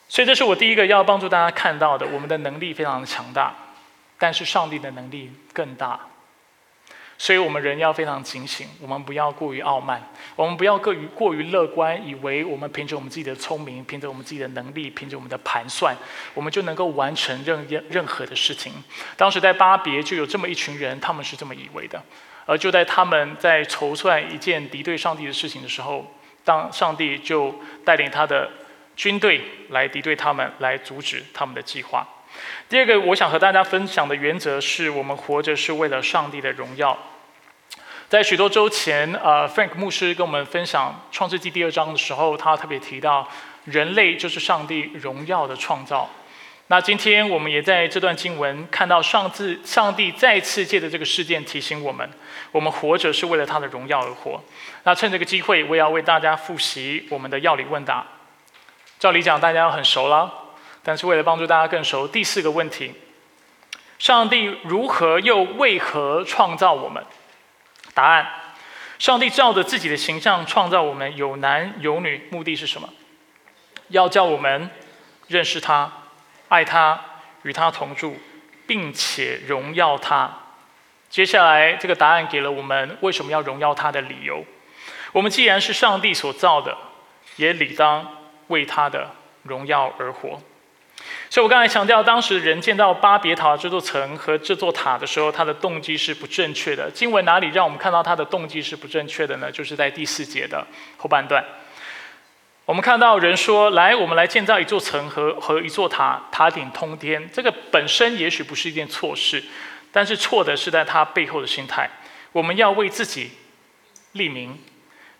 [0.08, 3.54] 所以这是我第一个要帮助大家看到的：我们的能力非常的强大，
[4.18, 6.00] 但是上帝的能力更大。
[7.18, 10.02] 所以我们人要非常警醒，我们不要过于傲慢，
[10.34, 15.96] 我们不要过于过于乐观，以为我们凭着我们自己的聪明，凭着我们自己的能力，凭着我们的盘算，
[16.34, 18.72] 我们就能够完成任任任何的事情。
[19.16, 22.02] 当时在巴别就有这么一群人，他们是这么以为的。
[22.44, 27.52] 而就在他们在筹算一件敌对上帝的事情的时候，当上帝就
[27.84, 28.48] 带领他的
[28.94, 32.06] 军队来敌对他们，来阻止他们的计划。
[32.68, 36.96] 第二个，我想和大家分享的原则是我们活着是为了上帝的荣耀。
[38.08, 43.28] 在许多周前，呃，Frank 牧师跟我们分享创世纪第二章的时候，他特别提到，
[43.64, 46.08] 人类就是上帝荣耀的创造。
[46.68, 52.08] 那今天我们也在这段经文看到上次上帝再次借着这个事件提醒我们，
[52.50, 54.42] 我们活着是为了他的荣耀而活。
[54.82, 58.04] 那趁这个机会，我也要为大家复习我们的药理问答。
[58.98, 60.32] 照理讲，大家很熟了，
[60.86, 62.94] 但是为了帮助大家更熟，第四个问题：
[63.98, 67.04] 上帝如何又为何创造我们？
[67.92, 68.24] 答案：
[68.96, 72.88] 上帝照着自己的形象创造我们，有男有女，目的是什么？
[73.88, 74.70] 要叫我们
[75.26, 75.90] 认识他。
[76.46, 77.00] 爱他，
[77.42, 78.16] 与他同住，
[78.68, 80.32] 并且荣耀他。
[81.10, 84.44] 接下来，这个答案给了我们为什么要荣耀他的理由。
[85.10, 86.78] 我们既然是上帝所造的，
[87.34, 88.06] 也理当
[88.46, 89.10] 为他的
[89.42, 90.40] 荣耀而活。
[91.28, 96.90] 所以我刚才强调，当时人见到巴别塔这座城和这座塔的时候，他的动机是不正确的。
[96.90, 99.50] 经文哪里让我们看到他的动机是不正确的呢？
[99.50, 100.66] 就是在第四节的
[100.96, 101.44] 后半段。
[102.64, 109.42] 我们看到人说：“来，我们来建造一座城和和一座塔，塔顶通天。”这个本身也许不是一件错事，
[109.92, 111.88] 但是错的是在他背后的心态。
[112.32, 113.30] 我们要为自己
[114.12, 114.58] 立名，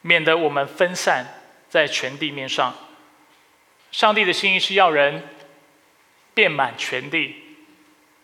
[0.03, 1.25] 免得我们分散
[1.68, 2.75] 在全地面上。
[3.92, 5.22] 上帝的心意是要人
[6.37, 7.35] 遍满全地，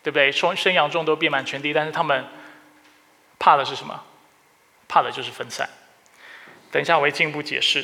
[0.02, 0.30] 对不对？
[0.30, 2.26] 生生养众多遍满全地，但是他们
[3.38, 4.04] 怕的是什么？
[4.86, 5.66] 怕的就是分散。
[6.70, 7.82] 等一下，我会进一步解释。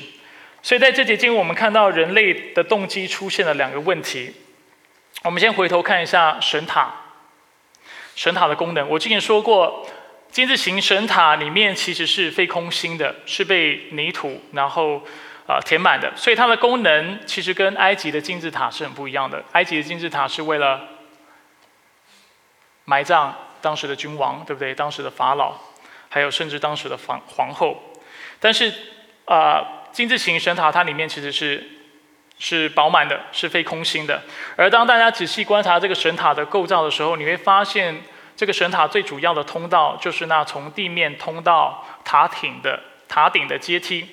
[0.63, 4.35] 所以在这节经，我们看到人类的动机出现了两个问题。
[5.23, 6.95] 我们先回头看一下神塔，
[8.15, 8.87] 神塔的功能。
[8.91, 9.89] 我之前说过，
[10.31, 15.03] 金字形神塔里面其实是非空心的，是被泥土然后
[15.49, 19.43] 啊填满的，所以它的功能其实跟埃及的金字塔是很不一样的。
[19.53, 20.83] 埃及的金字塔是为了
[22.85, 24.73] 埋葬当时的君王，对不对？
[24.73, 25.55] 当时的法老，
[26.09, 27.83] 还有甚至当时的皇皇后，
[28.39, 28.73] 但是
[29.25, 29.75] 啊。
[29.91, 31.67] 金字形神塔，它里面其实是
[32.39, 34.23] 是饱满的，是非空心的。
[34.55, 38.03] 而当大家仔细观察这个神塔的构造的时候，你会发现，
[38.37, 44.07] 这个神塔最主要的通道就是那从地面通到塔顶的塔顶的阶梯。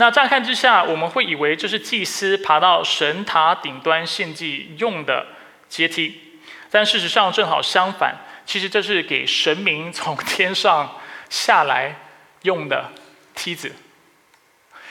[0.00, 5.26] 那乍看之下，我们会以为这是祭司爬到神塔顶端献祭用的
[5.68, 6.18] 阶梯，
[6.70, 11.94] 但事实上正好相反，其实这是给神明从天上下来
[12.44, 12.90] 用的
[13.34, 13.76] 梯子。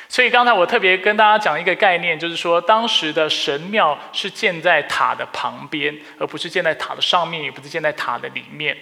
[0.07, 8.77] 所以刚才我特别跟大家讲一个概念，就是说当时的神庙是建在塔的旁边，而不是建在塔的上面，也不是建在塔的里面。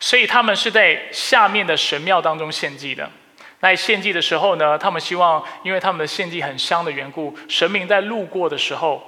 [0.00, 3.10] 所以他们是在下面的神庙当中献祭的。
[3.62, 9.00] 在献祭的时候呢，他们希望，因为他们的献祭很香的缘故，神明在路过的时候，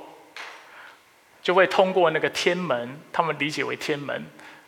[1.43, 4.25] 就会通过那个天门，他们理解为天门，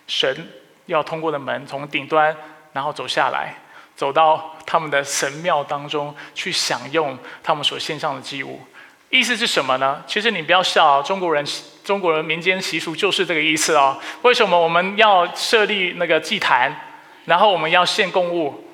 [0.08, 0.48] 神
[0.86, 2.36] 要通过的门，从顶端
[2.72, 3.54] 然后走下来。
[3.94, 8.60] 走到他们的神庙当中去享用他们所献上的祭物，
[9.08, 10.02] 意思是什么呢？
[10.06, 11.42] 其实你不要笑，啊中国人
[11.82, 13.98] 中国人民间习俗就是这个意思哦。
[14.22, 16.76] 为什么我们要设立那个祭坛，
[17.24, 18.65] 然后我们要献供物？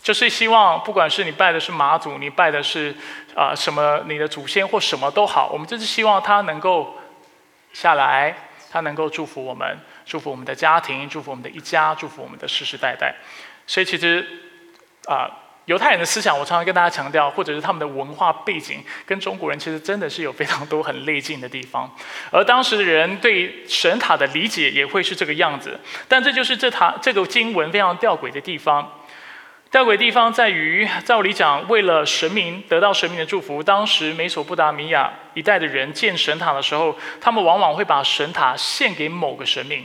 [0.00, 2.94] 就是希望不管是你拜的是妈祖，你拜的是
[3.34, 6.96] 啊什么你的祖先或什么都好，我们就是希望他能够
[7.72, 8.34] 下来，
[8.70, 13.14] 他能够祝福我们，祝福我们的家庭，祝福我们的一家，祝福我们的世世代代。
[13.66, 14.26] 所以其实，
[15.06, 15.28] 啊，
[15.66, 21.94] 犹太人的思想，我常常跟大家强调，或者是他们的文化背景，跟中国人其实真的是有非常多很类近的地方。
[22.32, 25.78] 而当时的人对神塔的理解也会是这个样子。
[26.08, 28.90] 但这就是这塔这个经文非常吊诡的地方。
[29.70, 39.84] 吊诡地方在于，照理讲，为了神明得到神明的祝福，当时美索不达米亚一带的人建神塔的时候，他们往往会把神塔献给某个神明。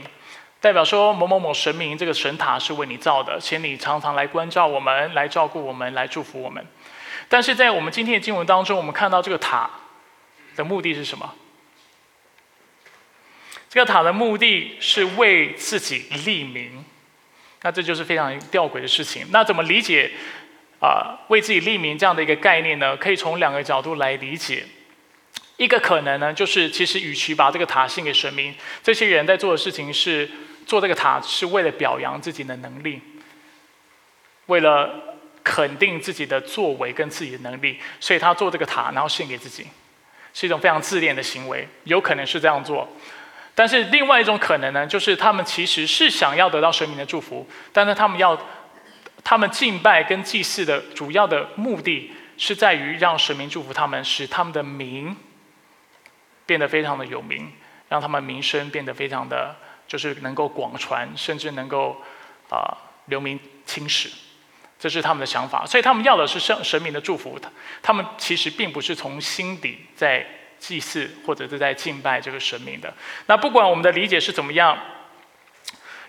[0.58, 6.66] 代表说某某某神明，这个神塔是为你造的，请你常常来关照我们，来照顾我们，来祝福我们。
[7.28, 9.68] 但是在我们今天的经文当中，我们看到这个塔
[10.56, 11.34] 的目的是什么？
[13.68, 16.82] 这个塔的目的是为自己立名，
[17.64, 19.26] 那这就是非常吊诡的事情。
[19.32, 20.12] 那怎么理解
[20.80, 21.18] 啊？
[21.26, 22.96] 为自己立名这样的一个概念呢？
[22.96, 24.64] 可以从两个角度来理解。
[25.56, 30.30] 一个可能呢，就是其实与其把这个塔献给神明，这些人在做的事情是。
[30.66, 32.98] 做这个塔是为了表扬自己的能力，
[34.46, 39.66] 为了肯定自己的作为跟自己的能力，所以他做这个塔，然后献给自己，
[40.32, 42.88] 是一种非常自恋的行为，有可能是这样做。
[43.54, 48.38] 但是另外一种可能呢，就是他们其实是想要得到神明的祝福，但是他们要，
[49.22, 55.16] 他们敬拜跟祭祀的主要的目的是在于让神明祝福他们，使他们的名
[56.46, 57.52] 变得非常的有名，
[57.88, 59.56] 让他们名声变得非常的。
[59.86, 62.02] 就是能够广传，甚至能够
[62.48, 64.08] 啊留名青史，
[64.78, 65.66] 这是他们的想法。
[65.66, 67.38] 所以他们要的是神神明的祝福。
[67.82, 70.26] 他们其实并不是从心底在
[70.66, 72.92] 祭祀或者是在敬拜这个神明的。
[73.26, 74.78] 那不管我们的理解是怎么样，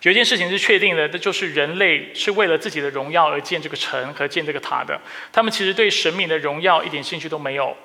[0.03, 4.99] 有一件事情是确定的，那就是人类是为了自己的荣耀而建这个城和建这个塔的。
[5.33, 7.75] 他们其实对神明的荣耀一点兴趣都没有，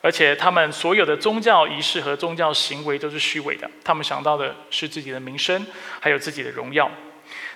[0.00, 3.68] 而且他们所有的宗教仪式和宗教行为都是虚伪的。
[3.82, 5.66] 他们想到的是自己的名声，
[5.98, 6.88] 还有自己的荣耀。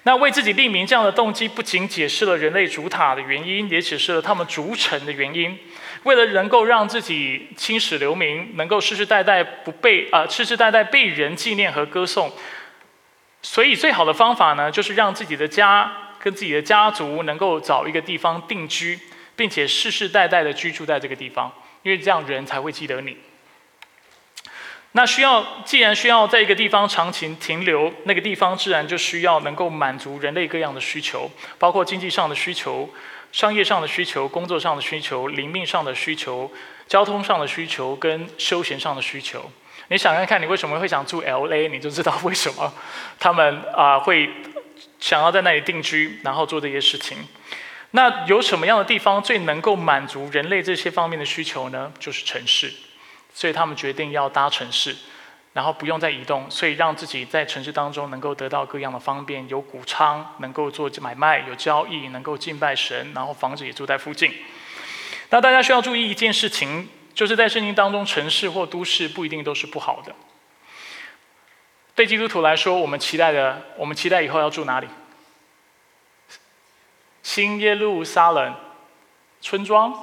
[0.07, 5.59] 那为自己立名这样的动机，不仅解释了人类主塔的原因，也解释了他们逐城的原因。
[6.05, 12.33] 为了能够让自己青史留名，能够世世代代不被啊世世代代被人纪念和歌颂，
[13.43, 18.99] 所以最好的方法呢，就是让自己的家跟自己的家族能够找一个地方定居，
[19.35, 23.17] 并且世世代代的居住在这个地方，因为这样人才会记得你。
[24.93, 32.89] 那需要，既然需要在一个地方长期停留，那个地方自然就需要能够满足人类各样的需求，包括经济上的需求、
[33.35, 36.49] 商业上的需求、工作上的需求、灵命上的需求、
[36.87, 39.51] 交通上的需求跟休闲上的需求。
[39.89, 42.73] 你想想看，你为什么会想住 L A，你就知道为什么
[43.19, 44.31] 他们啊会
[45.01, 47.19] 想要在那里定居，然后做这些事情。
[47.91, 51.93] 那有什么样的地方最能够满足人类这些方面的需求呢？
[51.99, 52.73] 就是城市。
[53.35, 54.95] 所以他们决定要搭城市，
[55.55, 64.35] 然后不用再移动，所以让自己在城市当中能够得到各样的方便，有谷仓，能够做买卖，有交易，能够敬拜神，然后房子也住在附近。
[65.31, 70.13] 那大家需要注意一件事情，就是在圣经当中，城市或都市不一定都是不好的。
[71.95, 74.89] 对基督徒来说，我们期待的，我们期待以后要住哪里？
[77.23, 78.55] 新耶路撒冷
[79.41, 79.95] 村庄，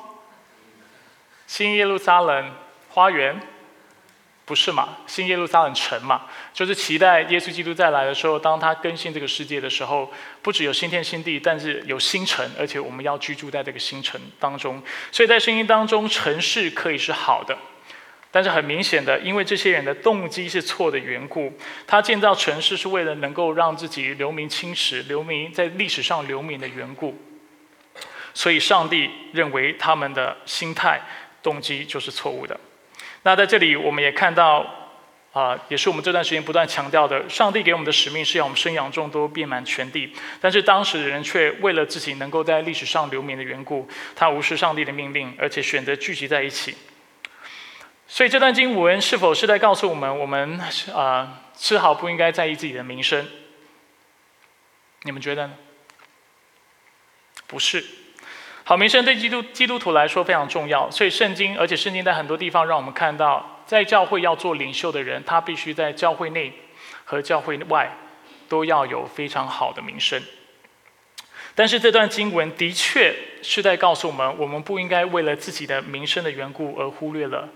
[1.46, 2.52] 新耶路撒冷。
[2.94, 3.40] 花园，
[4.52, 4.98] 不是嘛？
[5.08, 10.12] 新耶路撒冷城嘛，就是期待耶稣基督再来的时候，当他更新这个世界的时候，
[10.42, 14.84] 不只有新天新地，但是有新城，而且我们要居住在这个新城当中。
[15.10, 17.58] 所以在圣经当中，城市可以是好的，
[18.30, 27.18] 但是很明显的，因为这些人的动机是错的缘故，他建造城市是为了能够让自己留名青史，留名在历史上留名的缘故，
[28.34, 31.00] 所以上帝认为他们的心态
[31.42, 32.60] 动机就是错误的。
[33.24, 34.66] 那在这里，我们也看到，
[35.32, 40.12] 啊，也是我们这段时间不断强调的，上帝给我们的使命是要我们生养众多，遍满全地。
[40.40, 46.76] 但是当时的人却为了自己能够在历史上留名的缘故，他无视上帝的命令，而且选择聚集在一起。
[48.08, 50.60] 所以这段经文是否是在告诉我们，我们
[50.94, 53.28] 啊，丝毫不应该在意自己的名声？
[55.04, 55.54] 你们觉得呢？
[57.48, 57.86] 不是。
[58.72, 66.54] 好名声对基督基督徒来说非常重要，所以圣经，而且圣经在很多地方让我们看到，在教会要做领袖的人，他必须在教会内
[67.04, 67.92] 和教会外
[68.48, 70.24] 都要有非常好的名声。
[71.54, 77.50] 但是这段经文的确是在告诉我们，我们不应该为了自己的名声的缘故而忽略了、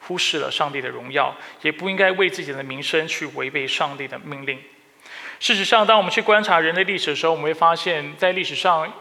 [0.00, 4.58] 忽视了上帝的荣耀，也不应该为自己的名声去违背上帝的命令。
[5.38, 8.92] 事实上，当我们去观察人类历史的时候，我们会发现，在历史上。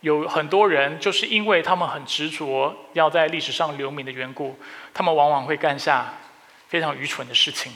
[0.00, 4.58] 有很多人就是因为他们很执着要在历史上留名的缘故，
[4.94, 6.14] 他们往往会干下
[6.68, 7.72] 非常愚蠢的事情。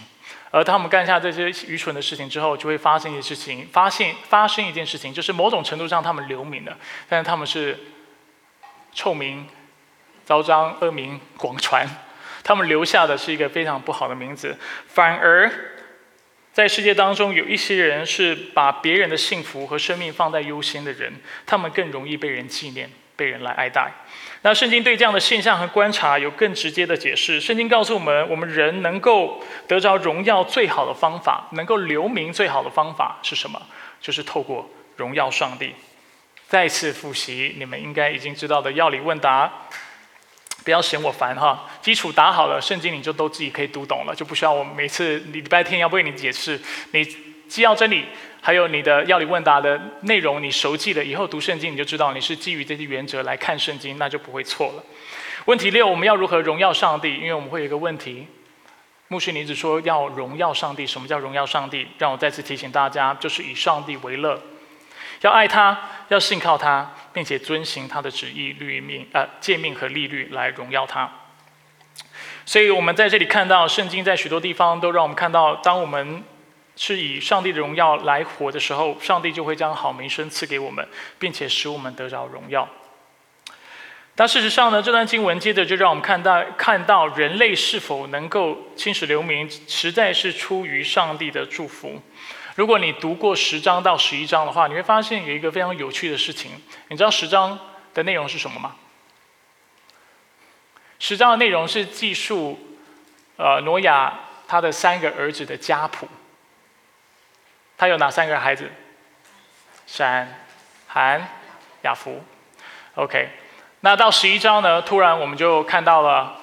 [0.51, 6.77] 而他们干下这些愚蠢的事情之后，就会发生一件事情，发现发生一件事情，就是某种程度上他们留名了，
[7.09, 7.79] 但是他们是
[8.93, 9.47] 臭名
[10.25, 11.87] 昭彰、恶名广传，
[12.43, 14.57] 他们留下的是一个非常不好的名字，
[14.87, 15.73] 反而。
[16.55, 21.13] 在世界当中，有一些人是把别人的幸福和生命放在优先的人，
[21.45, 23.91] 他们更容易被人纪念、被人来爱戴。
[24.43, 27.41] 那圣经对这样的现象和观察有更直接的解释。
[27.41, 33.61] 圣经告诉我们，我们人能够得着荣耀最好的方法，能够留名最好的方法是什么？
[34.01, 35.75] 就是透过荣耀上帝。
[36.47, 39.53] 再次复习，你们应该已经知道的要理问答。
[40.65, 46.59] 不要嫌我烦哈，基础打好了，圣经你就都自己可以读懂了，就不需要我每次礼拜天要为你解释。
[46.93, 47.05] 你
[47.47, 48.07] 既要真理，
[48.41, 54.83] 还有你的要理问答的内容，你熟记了以后读圣经你就知道你是基于这些原则来看圣经，那就不会错了。
[55.45, 57.17] 问题六，我们要如何荣耀上帝？
[57.17, 58.27] 因为我们会有一个问题，
[59.09, 61.87] 牧师你只说要荣耀上帝，什么叫荣耀上帝？
[61.99, 64.41] 让我再次提醒大家，就是以上帝为乐。
[65.25, 71.11] 要爱他，要信靠他，并且遵行他的旨意、律命、呃诫命和律律来荣耀他。
[72.45, 76.23] 所以，我们在这里看到，圣经在许多地方都让我们看到，当我们
[76.77, 80.87] 是以上帝的荣耀来活的时候，上帝就会将好名声赐给我们，
[81.19, 82.69] 并且使我们得着荣耀。
[84.15, 92.03] 但事实上呢，这段经文接着就让我们看到，看到人类是否能够青史留名，实在是出于上帝的祝福。
[92.55, 96.53] 如果你读过十章到十一章的话，你会发现有一个非常有趣的事情。
[96.89, 97.59] 你知道十章
[97.93, 98.77] 的内容是什么吗？
[101.01, 102.59] 十章的内容是记述
[103.37, 106.09] 呃，挪亚他的三个儿子的家谱。
[107.77, 108.71] 他有哪三个孩子？
[109.87, 110.47] 闪、
[110.87, 111.29] 含、
[111.83, 112.23] 雅福。
[112.95, 113.29] OK，
[113.81, 114.81] 那到十一章呢？
[114.81, 116.41] 突然我们就看到了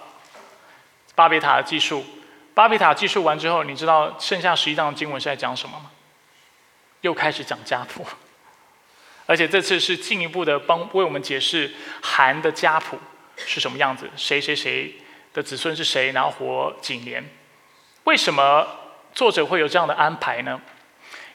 [1.16, 2.04] 巴别塔的记述。
[2.54, 5.91] 巴别塔记述完之后，你知道剩下十一章的经文是在讲什么吗？
[7.02, 8.06] 又开始讲家谱，
[9.28, 11.72] 而且这次是进一步的帮为我们解释
[12.02, 12.98] 韩的家谱
[13.38, 14.96] 是什么样子，谁谁谁
[15.34, 17.24] 的子孙是谁，然后活几年？
[18.06, 18.68] 为什么
[19.14, 20.62] 作者会有这样的安排呢？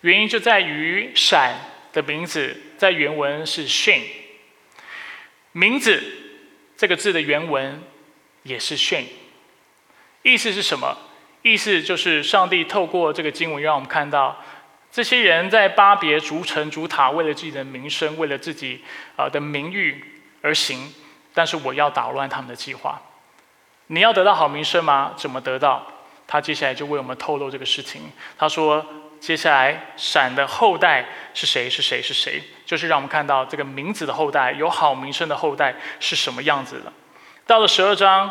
[0.02, 1.54] 原因就在于闪
[1.92, 4.06] 的名字在原文是 Shane，
[5.52, 6.02] 名字
[6.76, 7.82] 这个字的原文
[8.42, 9.06] 也是 Shane，
[10.22, 10.96] 意思是什么？
[11.42, 14.44] 意思就是上帝透过这个经文让我们看到，
[14.96, 18.82] 这些人在巴别逐城逐塔，为了自己的名声，为了自己
[19.14, 20.90] 啊的名誉而行，
[21.34, 22.98] 但是我要打乱他们的计划。
[23.88, 25.12] 你要得到好名声吗？
[25.14, 25.86] 怎么得到？
[26.26, 28.10] 他接下来就为我们透露这个事情。
[28.38, 28.82] 他说。
[29.18, 31.70] 接下来，闪的后代是谁？
[31.70, 32.02] 是谁？
[32.02, 32.42] 是谁？
[32.66, 36.92] 就是让我们看到这个名字的后代，有好名声的后代是什么样子的。
[37.46, 38.30] 到了十二章，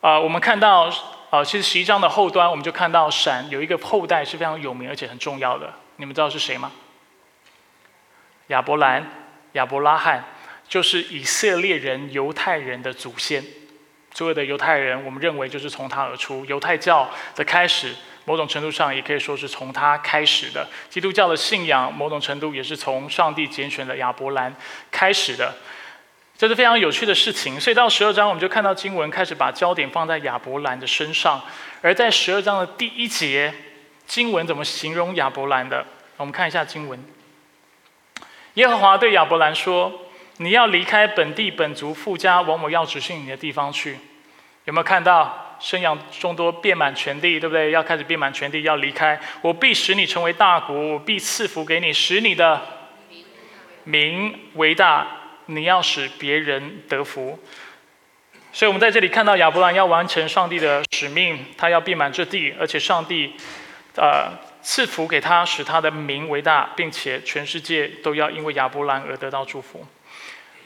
[0.00, 0.90] 啊，我们看到，
[1.30, 5.72] 啊，其实十一章的后端，我们就看到闪有一个后代是非常有名而且很重要的。
[5.96, 6.72] 你们知道是谁吗？
[8.48, 9.08] 亚伯兰、
[9.52, 10.24] 亚伯拉罕，
[10.68, 13.44] 就是以色列人、犹太人的祖先。
[14.12, 17.94] 所有的犹太人，我们认为就是从他而出，犹太教的开始。
[18.24, 20.68] 某种程度上也可以说是从他开始的。
[20.88, 24.52] 基督教的信仰，某种程度也是从上帝拣选的亚伯兰
[24.90, 25.54] 开始的。
[26.40, 27.60] 这是非常有趣的事情。
[27.60, 31.38] 所以到十二章，我们就看到经文开始把焦点放在亚伯兰的身上。
[31.82, 33.52] 而在十二章的第一节，
[34.06, 35.84] 经文怎么形容亚伯兰的？
[36.16, 36.98] 我们看一下经文。
[38.54, 39.92] 耶和华对亚伯兰说
[40.38, 43.98] ：“你要离开本地本族富家，往我要指示你的地方去。”
[44.64, 45.58] 有没有看到？
[45.60, 47.70] 生养众多，遍满全地，对不对？
[47.70, 49.20] 要开始遍满全地，要离开。
[49.42, 52.62] 我必使你成为大国，我必赐福给你，使你的
[53.84, 55.06] 名为大。
[55.50, 57.38] 你要使别人得福。
[58.52, 63.34] 所以，我们在这里看到亚伯兰要完成上帝的使命，他要遍满这地，而且上帝，
[63.94, 64.28] 呃，
[64.60, 69.86] 赐福给他，使他的名为大，并且全世界都要因为亚伯兰而得到祝福。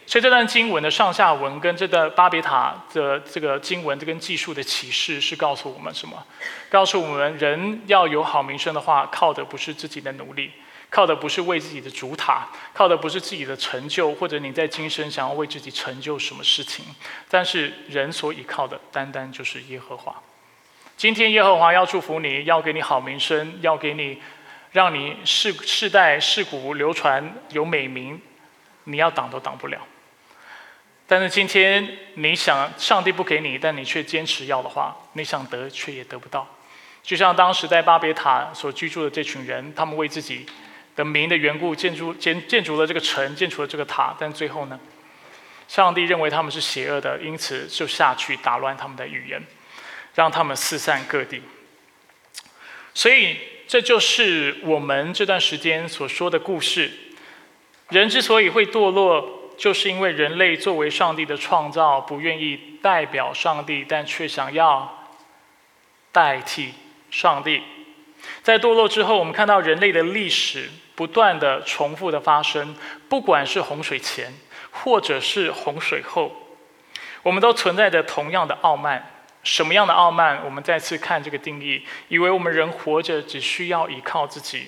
[0.07, 6.23] 所以这段经文的上下文跟这个巴别塔的这个经文这跟技术的启示是告诉我们什么？
[6.69, 10.51] 告诉我们人要有好名声的话，靠的不是自己的努力，
[10.89, 16.85] 靠的不是为自己的主塔，靠的不是自己的成就，或者你在今生想要为自己成就什么事情。
[17.29, 20.15] 但是人所依靠的，单单就是耶和华。
[20.95, 24.21] 今天耶和华要祝福你，要给你好名声，要给你
[24.71, 28.21] 让你世世代世古流传有美名，
[28.85, 29.79] 你要挡都挡不了。
[31.07, 36.47] 但是今天你想上帝不给你，但你却坚持要的话，你想得却也得不到。
[37.03, 40.45] 就像当时在巴别塔所居住的这群人，他们为自己
[40.95, 44.79] 的名的缘故建筑建建筑了这个城，建筑了这个塔，但最后呢，
[45.67, 49.41] 上帝认为他们是邪恶的，因此就下去打乱他们的语言，
[50.13, 51.41] 让他们四散各地。
[52.93, 53.37] 所以
[53.67, 56.91] 这就是我们这段时间所说的故事。
[57.89, 59.41] 人之所以会堕落。
[59.57, 65.07] 就是因为人类作为上帝的创造，不愿意代表上帝，但却想要
[66.11, 66.73] 代替
[67.09, 67.63] 上帝。
[68.43, 72.75] 在堕落之后，我们看到人类的历史不断的重复的发生，
[73.09, 74.33] 不管是洪水前，
[74.71, 76.31] 或者是洪水后，
[77.21, 79.11] 我们都存在着同样的傲慢。
[79.43, 80.41] 什么样的傲慢？
[80.43, 84.67] 我们再次看这个定义：以为我们人活着只需要依靠自己。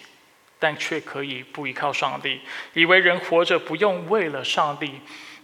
[0.60, 2.42] 但却可以不依靠上帝，
[2.74, 5.02] 以为人活着不用为了上帝，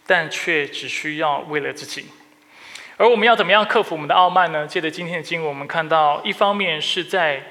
[0.08, 2.08] 但却只需要为了自己。
[2.98, 4.66] 而我们要怎么样克服我们的傲慢呢？
[4.66, 7.44] 借着今天的经文，我们看到，一方面是在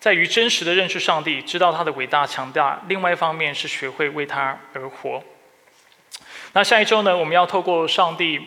[0.00, 5.22] 在于真实的认识上帝，知道他的伟大强大；另外一方面是学会为他而活。
[6.52, 7.16] 那下一周呢？
[7.16, 8.40] 我们要透过上帝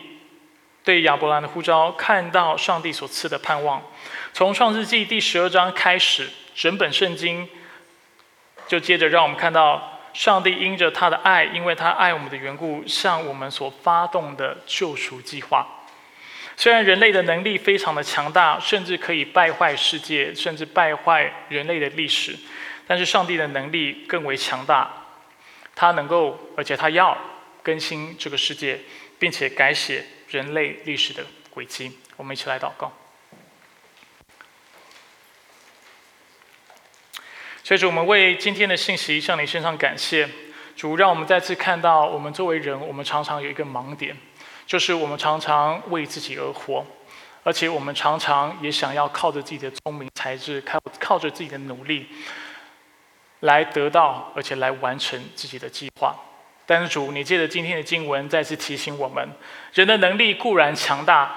[0.82, 3.82] 对亚伯兰的呼召，看到上帝所赐的盼望。
[4.32, 7.48] 从创世纪第十二章开始，整本圣经。
[8.66, 15.66] 就接着让我们看到，上帝因着他的爱，因为他爱我们的缘故，向我们所发动的救赎计划。
[16.62, 22.36] 虽然人类的能力非常的强大，甚至可以败坏世界，甚至败坏人类的历史，
[22.86, 24.88] 但是上帝的能力更为强大。
[25.74, 27.18] 他能够，而且他要
[27.64, 28.78] 更新这个世界，
[29.18, 31.98] 并且改写人类历史的轨迹。
[32.16, 32.92] 我们一起来祷告。
[37.64, 40.28] 所以，主，我们为今天的信息向你献上感谢。
[40.76, 44.16] 主，让我们再次看到，我们作为人，我们常常有一个盲点，
[44.66, 46.84] 就是我们常常为自己而活，
[47.42, 52.06] 而且我们常常也想要靠着自己的聪明才智，靠靠着自己的努力，
[53.40, 56.14] 来得到，而且来完成自己的计划。
[56.64, 59.28] 但是主，你借着今天的经文再次提醒我们：
[59.74, 61.36] 人的能力固然强大，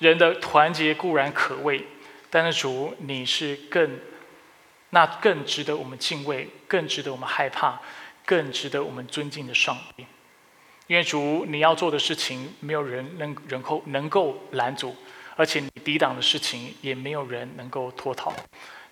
[0.00, 1.86] 人的团结固然可畏，
[2.28, 3.98] 但是主，你是更
[4.90, 7.80] 那更值得我们敬畏、更值得我们害怕、
[8.26, 10.04] 更值得我们尊敬的上帝。
[10.86, 14.94] 因为主，你要做的事情，没有人能人够能够拦阻，
[15.36, 18.32] 而且你抵挡的事情，也没有人能够脱逃。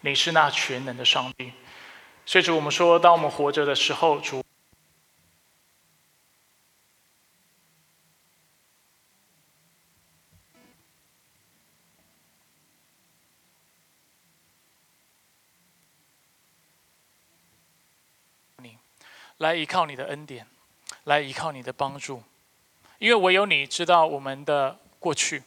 [0.00, 1.52] 你是那全能的上帝。
[2.24, 4.42] 所以主，我们说，当我们活着的时候，主。
[19.38, 20.46] 来依靠你的恩典，
[21.04, 22.22] 来依靠你的帮助，
[22.98, 25.42] 因为唯有你知道我们的过去，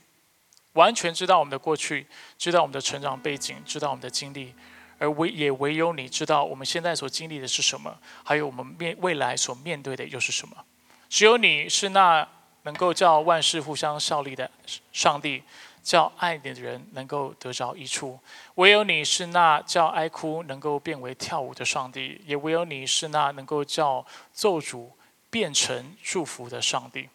[0.73, 4.53] 完全知道我们的过去，知道我们的成长背景，知道我们的经历，
[4.99, 10.55] 而唯也唯有你知道我们现在所经历的是什么，还有我们面未来所面对的又是什么。
[11.09, 12.27] 只有你是那
[12.63, 14.49] 能够叫万事互相效力的
[14.91, 15.43] 上帝。
[15.85, 18.19] 叫爱你的人能够得着益处，
[18.55, 24.91] 唯有你是那叫哀哭能够变为跳舞的上帝，也唯有你是那能够叫奏主
[25.35, 27.09] 变成祝福的上帝。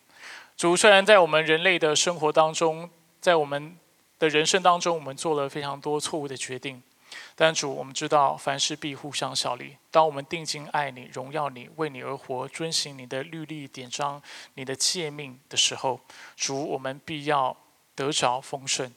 [0.54, 3.74] 主虽然在我们人类的生活当中，在我们
[4.18, 6.82] 的人生当中，我们做了非常多错误的决定，
[7.34, 9.78] 但主我们知道凡事必互相效力。
[9.90, 14.20] 当我们定睛爱你、荣耀你、为你而活、遵行你的律例典章、
[14.56, 15.98] 你的诫命的时候，
[16.36, 17.56] 主我们必要。
[17.96, 18.90] 得着丰盛，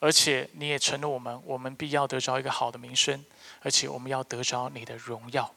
[0.00, 3.24] 而且你也承诺我们，我们必要得着一个好的名声，
[3.62, 5.54] 而且我们要得着你的荣耀。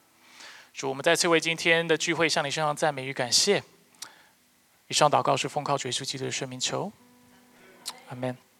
[0.73, 3.61] 主，我们再次为今天的聚会向你送上赞美与感谢。
[4.87, 6.91] 以上祷告是奉靠主耶稣基督的圣名求，
[8.09, 8.50] 阿门。